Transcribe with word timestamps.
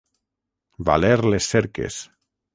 Valer 0.89 1.13
les 1.35 1.51
cerques. 1.53 2.01